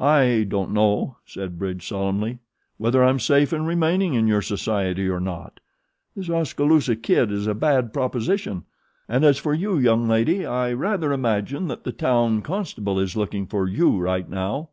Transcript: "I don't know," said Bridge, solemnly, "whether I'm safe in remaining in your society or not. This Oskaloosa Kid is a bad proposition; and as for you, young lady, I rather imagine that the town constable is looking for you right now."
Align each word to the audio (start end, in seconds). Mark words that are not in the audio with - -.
"I 0.00 0.46
don't 0.48 0.72
know," 0.72 1.18
said 1.24 1.56
Bridge, 1.56 1.86
solemnly, 1.86 2.40
"whether 2.76 3.04
I'm 3.04 3.20
safe 3.20 3.52
in 3.52 3.64
remaining 3.66 4.14
in 4.14 4.26
your 4.26 4.42
society 4.42 5.08
or 5.08 5.20
not. 5.20 5.60
This 6.16 6.28
Oskaloosa 6.28 6.96
Kid 6.96 7.30
is 7.30 7.46
a 7.46 7.54
bad 7.54 7.92
proposition; 7.92 8.64
and 9.08 9.24
as 9.24 9.38
for 9.38 9.54
you, 9.54 9.78
young 9.78 10.08
lady, 10.08 10.44
I 10.44 10.72
rather 10.72 11.12
imagine 11.12 11.68
that 11.68 11.84
the 11.84 11.92
town 11.92 12.42
constable 12.42 12.98
is 12.98 13.14
looking 13.16 13.46
for 13.46 13.68
you 13.68 13.96
right 13.96 14.28
now." 14.28 14.70